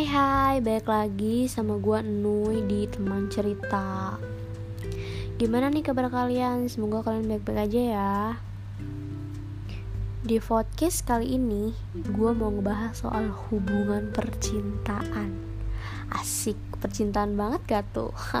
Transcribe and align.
Hai 0.00 0.16
hai, 0.16 0.56
balik 0.64 0.88
lagi 0.88 1.44
sama 1.44 1.76
gue 1.76 2.00
Nui 2.00 2.64
di 2.64 2.88
teman 2.88 3.28
cerita. 3.28 4.16
Gimana 5.36 5.68
nih 5.68 5.84
kabar 5.84 6.08
kalian? 6.08 6.72
Semoga 6.72 7.04
kalian 7.04 7.28
baik-baik 7.28 7.68
aja 7.68 7.80
ya. 7.84 8.16
Di 10.24 10.40
podcast 10.40 11.04
kali 11.04 11.36
ini 11.36 11.76
Gue 12.16 12.32
mau 12.32 12.48
ngebahas 12.48 12.96
soal 12.96 13.28
hubungan 13.28 14.08
percintaan. 14.08 15.36
Asik, 16.16 16.56
percintaan 16.80 17.36
banget 17.36 17.60
gak 17.68 17.84
tuh? 17.92 18.16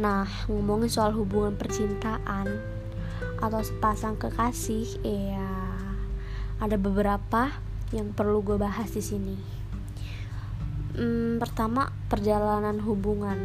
nah, 0.00 0.24
ngomongin 0.48 0.88
soal 0.88 1.12
hubungan 1.12 1.60
percintaan 1.60 2.56
Atau 3.44 3.60
sepasang 3.60 4.16
kekasih 4.16 4.96
Ya, 5.04 5.76
ada 6.56 6.80
beberapa 6.80 7.65
yang 7.94 8.10
perlu 8.10 8.42
gue 8.42 8.58
bahas 8.58 8.90
di 8.90 9.02
sini. 9.02 9.36
Hmm, 10.96 11.36
pertama, 11.36 11.92
perjalanan 12.08 12.80
hubungan. 12.80 13.36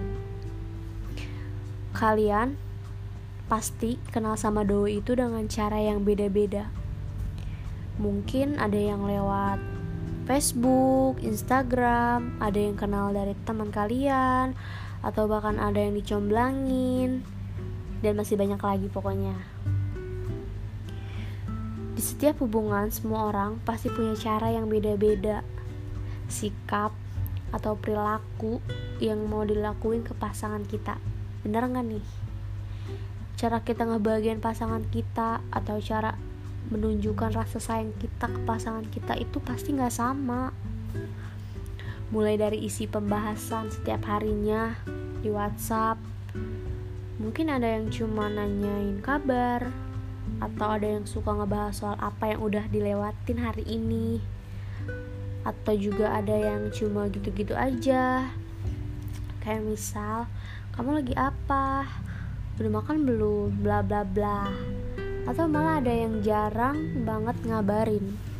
Kalian 1.91 2.55
pasti 3.51 3.99
kenal 4.09 4.39
sama 4.39 4.63
doi 4.63 5.03
itu 5.03 5.11
dengan 5.11 5.43
cara 5.51 5.75
yang 5.75 6.07
beda-beda. 6.07 6.71
Mungkin 7.99 8.55
ada 8.55 8.79
yang 8.79 9.03
lewat 9.03 9.59
Facebook, 10.23 11.19
Instagram, 11.19 12.39
ada 12.39 12.55
yang 12.55 12.79
kenal 12.79 13.11
dari 13.11 13.35
teman 13.43 13.67
kalian, 13.67 14.55
atau 15.03 15.27
bahkan 15.27 15.59
ada 15.59 15.75
yang 15.75 15.91
dicomblangin, 15.91 17.25
dan 17.99 18.13
masih 18.15 18.39
banyak 18.39 18.61
lagi 18.63 18.87
pokoknya. 18.87 19.35
Di 21.91 21.99
setiap 21.99 22.39
hubungan, 22.39 22.87
semua 22.87 23.27
orang 23.27 23.59
pasti 23.67 23.91
punya 23.91 24.15
cara 24.15 24.47
yang 24.47 24.71
beda-beda, 24.71 25.43
sikap 26.31 26.95
atau 27.51 27.75
perilaku 27.75 28.63
yang 29.03 29.27
mau 29.27 29.43
dilakuin 29.43 30.07
ke 30.07 30.15
pasangan 30.15 30.63
kita. 30.63 30.95
Bener 31.43 31.67
nggak 31.67 31.85
nih? 31.91 32.05
Cara 33.35 33.59
kita 33.59 33.83
ngebagian 33.83 34.39
pasangan 34.39 34.87
kita 34.87 35.43
atau 35.51 35.77
cara 35.83 36.15
menunjukkan 36.71 37.35
rasa 37.35 37.59
sayang 37.59 37.91
kita 37.99 38.31
ke 38.31 38.39
pasangan 38.47 38.87
kita 38.87 39.19
itu 39.19 39.43
pasti 39.43 39.75
nggak 39.75 39.91
sama. 39.91 40.55
Mulai 42.15 42.39
dari 42.39 42.63
isi 42.63 42.87
pembahasan 42.87 43.71
setiap 43.71 44.07
harinya 44.07 44.75
di 45.19 45.27
WhatsApp, 45.27 45.99
mungkin 47.19 47.51
ada 47.51 47.67
yang 47.67 47.91
cuma 47.91 48.31
nanyain 48.31 48.99
kabar, 49.03 49.67
atau 50.41 50.73
ada 50.73 50.89
yang 50.89 51.05
suka 51.05 51.37
ngebahas 51.37 51.77
soal 51.77 51.97
apa 52.01 52.33
yang 52.33 52.41
udah 52.41 52.65
dilewatin 52.73 53.37
hari 53.37 53.61
ini? 53.69 54.17
Atau 55.45 55.77
juga 55.77 56.17
ada 56.17 56.33
yang 56.33 56.73
cuma 56.73 57.05
gitu-gitu 57.13 57.53
aja? 57.53 58.25
Kayak 59.45 59.61
misal 59.69 60.25
kamu 60.73 61.05
lagi 61.05 61.13
apa? 61.13 61.85
Udah 62.57 62.71
makan 62.81 63.05
belum? 63.05 63.61
Bla 63.61 63.85
bla 63.85 64.01
bla. 64.01 64.49
Atau 65.29 65.45
malah 65.45 65.77
ada 65.77 65.93
yang 65.93 66.25
jarang 66.25 67.05
banget 67.05 67.37
ngabarin 67.45 68.30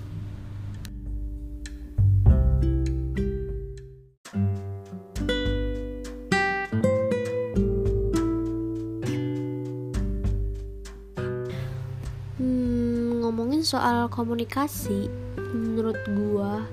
soal 13.62 14.10
komunikasi, 14.10 15.10
menurut 15.54 15.98
gua 16.14 16.66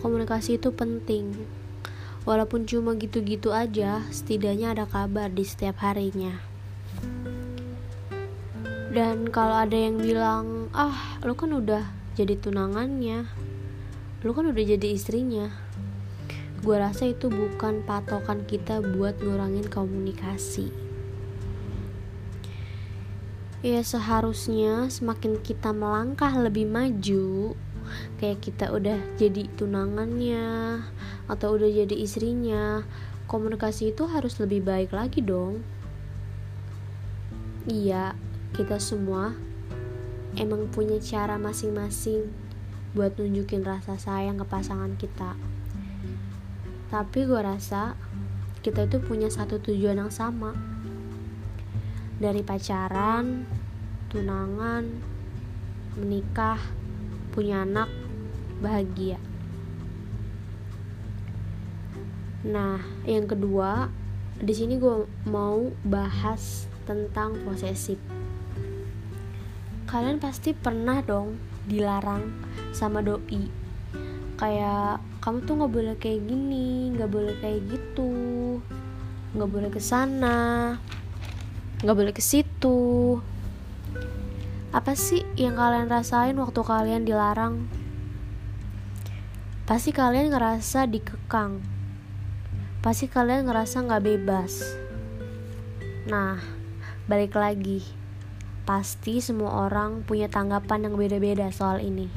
komunikasi 0.00 0.60
itu 0.60 0.72
penting. 0.72 1.32
Walaupun 2.28 2.68
cuma 2.68 2.92
gitu-gitu 2.96 3.52
aja, 3.52 4.04
setidaknya 4.12 4.76
ada 4.76 4.84
kabar 4.84 5.32
di 5.32 5.44
setiap 5.44 5.80
harinya. 5.80 6.36
Dan 8.92 9.28
kalau 9.28 9.56
ada 9.56 9.76
yang 9.76 10.00
bilang, 10.00 10.72
"Ah, 10.72 11.20
lu 11.24 11.36
kan 11.36 11.52
udah 11.52 11.84
jadi 12.16 12.36
tunangannya. 12.36 13.28
Lu 14.24 14.32
kan 14.32 14.48
udah 14.48 14.64
jadi 14.64 14.88
istrinya." 14.92 15.48
Gua 16.64 16.90
rasa 16.90 17.08
itu 17.08 17.30
bukan 17.30 17.86
patokan 17.86 18.42
kita 18.44 18.82
buat 18.82 19.20
ngurangin 19.22 19.70
komunikasi 19.70 20.87
ya 23.58 23.82
seharusnya 23.82 24.86
semakin 24.86 25.42
kita 25.42 25.74
melangkah 25.74 26.30
lebih 26.38 26.70
maju 26.70 27.58
kayak 28.22 28.38
kita 28.38 28.70
udah 28.70 28.98
jadi 29.18 29.50
tunangannya 29.58 30.78
atau 31.26 31.58
udah 31.58 31.66
jadi 31.66 31.96
istrinya 31.98 32.86
komunikasi 33.26 33.90
itu 33.90 34.06
harus 34.06 34.38
lebih 34.38 34.62
baik 34.62 34.94
lagi 34.94 35.20
dong. 35.20 35.66
Iya 37.68 38.14
kita 38.54 38.78
semua 38.78 39.34
emang 40.38 40.70
punya 40.70 41.02
cara 41.02 41.34
masing-masing 41.36 42.30
buat 42.94 43.18
nunjukin 43.18 43.66
rasa 43.66 43.98
sayang 43.98 44.38
ke 44.38 44.46
pasangan 44.46 44.94
kita. 44.96 45.34
Tapi 46.88 47.18
gue 47.26 47.40
rasa 47.42 47.98
kita 48.62 48.86
itu 48.86 49.02
punya 49.02 49.28
satu 49.28 49.60
tujuan 49.60 50.00
yang 50.00 50.12
sama 50.14 50.77
dari 52.18 52.42
pacaran, 52.42 53.46
tunangan, 54.10 54.84
menikah, 55.94 56.58
punya 57.30 57.62
anak, 57.62 57.86
bahagia. 58.58 59.22
Nah, 62.42 62.82
yang 63.06 63.30
kedua, 63.30 63.86
di 64.38 64.54
sini 64.54 64.78
gue 64.78 65.06
mau 65.30 65.70
bahas 65.86 66.66
tentang 66.86 67.38
posesif. 67.46 67.98
Kalian 69.86 70.18
pasti 70.18 70.54
pernah 70.54 71.02
dong 71.02 71.38
dilarang 71.70 72.30
sama 72.74 72.98
doi. 73.02 73.46
Kayak 74.38 75.02
kamu 75.22 75.38
tuh 75.46 75.54
nggak 75.58 75.72
boleh 75.74 75.94
kayak 75.98 76.22
gini, 76.26 76.94
nggak 76.94 77.10
boleh 77.10 77.34
kayak 77.42 77.60
gitu, 77.66 78.12
nggak 79.34 79.50
boleh 79.50 79.70
ke 79.70 79.82
sana, 79.82 80.78
nggak 81.78 81.94
boleh 81.94 82.14
ke 82.14 82.18
situ. 82.18 83.22
Apa 84.74 84.98
sih 84.98 85.22
yang 85.38 85.54
kalian 85.54 85.86
rasain 85.86 86.34
waktu 86.34 86.60
kalian 86.66 87.06
dilarang? 87.06 87.70
Pasti 89.62 89.94
kalian 89.94 90.34
ngerasa 90.34 90.90
dikekang. 90.90 91.62
Pasti 92.82 93.06
kalian 93.06 93.46
ngerasa 93.46 93.86
nggak 93.86 94.04
bebas. 94.04 94.74
Nah 96.10 96.42
balik 97.06 97.38
lagi. 97.38 97.86
Pasti 98.66 99.22
semua 99.22 99.70
orang 99.70 100.02
punya 100.02 100.26
tanggapan 100.28 100.90
yang 100.90 100.94
beda-beda 100.98 101.48
soal 101.54 101.78
ini. 101.78 102.10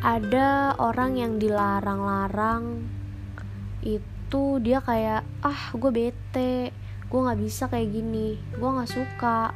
Ada 0.00 0.78
orang 0.80 1.20
yang 1.20 1.36
dilarang-larang 1.36 2.86
itu 3.84 4.58
dia 4.58 4.82
kayak 4.82 5.22
ah 5.44 5.62
gue 5.74 5.90
bete 5.94 6.74
gue 7.06 7.20
nggak 7.22 7.40
bisa 7.40 7.70
kayak 7.70 7.92
gini 7.94 8.38
gue 8.56 8.68
nggak 8.68 8.90
suka. 8.90 9.54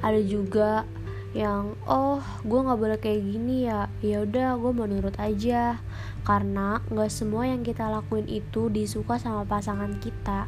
Ada 0.00 0.20
juga 0.24 0.88
yang 1.30 1.78
oh 1.86 2.18
gue 2.42 2.60
nggak 2.60 2.80
boleh 2.80 2.98
kayak 2.98 3.22
gini 3.22 3.66
ya. 3.66 3.90
Ya 4.02 4.22
udah 4.22 4.56
gue 4.58 4.70
mau 4.72 4.86
nurut 4.86 5.14
aja. 5.18 5.82
Karena 6.22 6.80
nggak 6.88 7.10
semua 7.10 7.48
yang 7.48 7.66
kita 7.66 7.90
lakuin 7.90 8.30
itu 8.30 8.70
disuka 8.70 9.18
sama 9.18 9.42
pasangan 9.46 9.98
kita. 9.98 10.46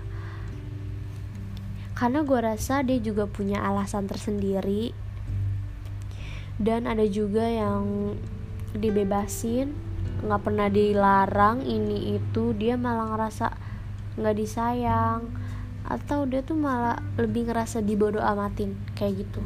Karena 1.92 2.26
gue 2.26 2.38
rasa 2.40 2.82
dia 2.82 2.98
juga 2.98 3.30
punya 3.30 3.62
alasan 3.62 4.10
tersendiri. 4.10 4.94
Dan 6.58 6.86
ada 6.86 7.02
juga 7.08 7.46
yang 7.46 8.14
dibebasin 8.72 9.92
nggak 10.22 10.42
pernah 10.46 10.70
dilarang 10.70 11.66
ini 11.66 12.14
itu 12.14 12.54
dia 12.54 12.78
malah 12.78 13.10
ngerasa 13.10 13.46
nggak 14.14 14.36
disayang 14.38 15.26
atau 15.86 16.26
dia 16.28 16.42
tuh 16.44 16.58
malah 16.58 16.98
lebih 17.18 17.50
ngerasa 17.50 17.82
dibodoh 17.82 18.22
amatin 18.22 18.74
kayak 18.94 19.26
gitu. 19.26 19.42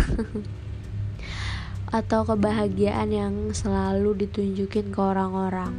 atau 2.00 2.24
kebahagiaan 2.24 3.12
yang 3.12 3.52
selalu 3.52 4.24
ditunjukin 4.24 4.88
ke 4.88 5.00
orang-orang 5.04 5.74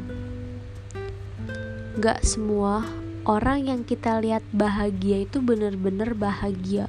gak 2.00 2.24
semua 2.24 2.88
orang 3.28 3.68
yang 3.68 3.82
kita 3.84 4.24
lihat 4.24 4.48
bahagia 4.56 5.28
itu 5.28 5.44
bener-bener 5.44 6.16
bahagia. 6.16 6.88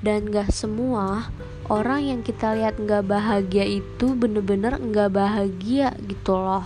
Dan 0.00 0.32
gak 0.32 0.48
semua 0.56 1.28
orang 1.68 2.00
yang 2.00 2.20
kita 2.24 2.56
lihat 2.56 2.80
nggak 2.80 3.04
bahagia 3.04 3.68
itu 3.68 4.16
bener-bener 4.16 4.80
nggak 4.80 5.12
bahagia 5.12 5.92
gitu 6.08 6.32
loh. 6.32 6.64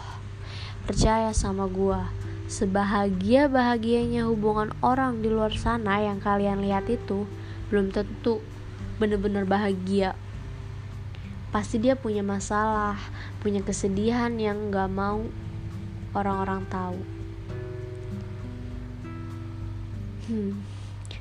Percaya 0.86 1.34
sama 1.34 1.66
gua 1.66 2.06
sebahagia 2.46 3.50
bahagianya 3.50 4.30
hubungan 4.30 4.70
orang 4.78 5.18
di 5.18 5.26
luar 5.26 5.50
sana 5.58 5.98
yang 5.98 6.22
kalian 6.22 6.62
lihat 6.62 6.86
itu 6.86 7.26
belum 7.68 7.90
tentu 7.90 8.38
bener-bener 9.02 9.42
bahagia. 9.42 10.14
Pasti 11.50 11.82
dia 11.82 11.98
punya 11.98 12.22
masalah 12.22 12.94
punya 13.42 13.58
kesedihan 13.66 14.30
yang 14.38 14.70
nggak 14.70 14.86
mau 14.86 15.26
orang-orang 16.12 16.62
tahu. 16.68 16.98
Hmm, 20.26 20.58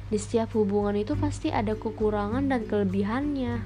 di 0.09 0.17
setiap 0.17 0.53
hubungan 0.57 0.97
itu 0.97 1.13
pasti 1.13 1.53
ada 1.53 1.77
kekurangan 1.77 2.45
dan 2.49 2.65
kelebihannya. 2.65 3.61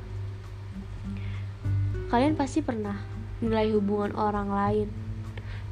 Kalian 2.11 2.35
pasti 2.35 2.59
pernah 2.59 2.99
nilai 3.39 3.71
hubungan 3.75 4.15
orang 4.15 4.51
lain. 4.51 4.87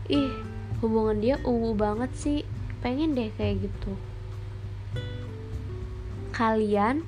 Ih 0.07 0.31
hubungan 0.79 1.19
dia 1.19 1.35
uwu 1.43 1.75
banget 1.75 2.11
sih. 2.15 2.39
Pengen 2.79 3.15
deh 3.15 3.31
kayak 3.35 3.67
gitu. 3.67 3.91
Kalian 6.31 7.03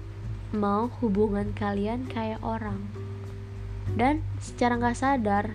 mau 0.52 0.90
hubungan 1.00 1.54
kalian 1.54 2.10
kayak 2.10 2.42
orang. 2.44 2.90
Dan 3.94 4.26
secara 4.42 4.82
nggak 4.82 4.98
sadar 4.98 5.46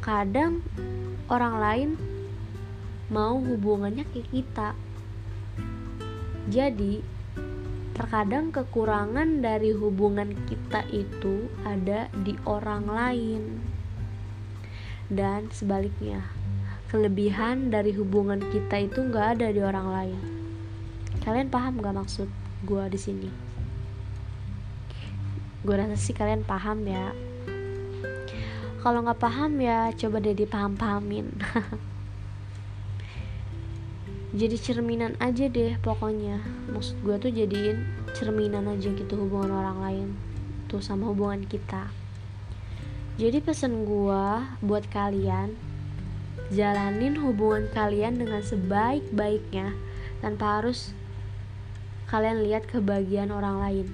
kadang 0.00 0.64
orang 1.28 1.54
lain 1.60 1.90
mau 3.12 3.36
hubungannya 3.36 4.08
kayak 4.08 4.28
kita. 4.32 4.68
Jadi 6.48 7.04
terkadang 7.92 8.48
kekurangan 8.48 9.44
dari 9.44 9.76
hubungan 9.76 10.32
kita 10.48 10.88
itu 10.88 11.52
ada 11.68 12.08
di 12.24 12.32
orang 12.48 12.88
lain. 12.88 13.42
Dan 15.12 15.52
sebaliknya 15.52 16.24
kelebihan 16.88 17.68
dari 17.68 17.92
hubungan 17.92 18.40
kita 18.40 18.88
itu 18.88 19.04
nggak 19.04 19.26
ada 19.36 19.52
di 19.52 19.60
orang 19.60 19.88
lain. 19.92 20.20
Kalian 21.20 21.52
paham 21.52 21.84
gak 21.84 21.92
maksud 21.92 22.28
gue 22.64 22.84
di 22.88 22.98
sini? 22.98 23.30
Gue 25.60 25.76
rasa 25.76 25.98
sih 26.00 26.16
kalian 26.16 26.40
paham 26.48 26.88
ya 26.88 27.12
kalau 28.80 29.04
nggak 29.04 29.20
paham 29.20 29.60
ya 29.60 29.92
coba 29.92 30.24
deh 30.24 30.32
dipaham-pahamin. 30.32 31.36
Jadi 34.40 34.56
cerminan 34.56 35.20
aja 35.20 35.52
deh 35.52 35.76
pokoknya. 35.84 36.40
Maksud 36.72 36.96
gue 37.04 37.16
tuh 37.20 37.28
jadiin 37.28 37.84
cerminan 38.16 38.72
aja 38.72 38.88
gitu 38.88 39.20
hubungan 39.20 39.52
orang 39.52 39.78
lain 39.84 40.08
tuh 40.72 40.80
sama 40.80 41.12
hubungan 41.12 41.44
kita. 41.44 41.92
Jadi 43.20 43.44
pesan 43.44 43.84
gue 43.84 44.24
buat 44.64 44.88
kalian 44.88 45.52
jalanin 46.48 47.20
hubungan 47.20 47.68
kalian 47.76 48.16
dengan 48.16 48.40
sebaik-baiknya 48.40 49.76
tanpa 50.24 50.62
harus 50.62 50.96
kalian 52.08 52.48
lihat 52.48 52.64
kebahagiaan 52.64 53.28
orang 53.28 53.60
lain. 53.60 53.86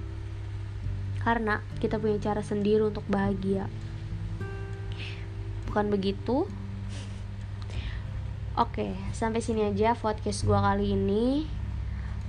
Karena 1.27 1.59
kita 1.83 1.99
punya 1.99 2.23
cara 2.23 2.39
sendiri 2.39 2.87
untuk 2.87 3.03
bahagia 3.11 3.67
bukan 5.67 5.91
begitu? 5.93 6.47
Oke 8.57 8.97
sampai 9.13 9.45
sini 9.45 9.69
aja 9.69 9.93
podcast 9.93 10.47
gue 10.47 10.57
kali 10.57 10.97
ini. 10.97 11.45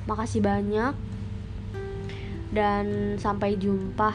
Makasih 0.10 0.44
banyak. 0.44 0.94
Dan 2.52 3.16
sampai 3.20 3.60
jumpa 3.60 4.12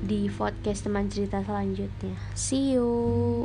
di 0.00 0.32
podcast 0.32 0.88
teman 0.88 1.12
cerita 1.12 1.44
selanjutnya. 1.44 2.16
See 2.32 2.76
you 2.76 3.44